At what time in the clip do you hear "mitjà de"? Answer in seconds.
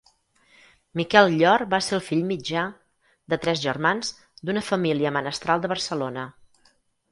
2.31-3.39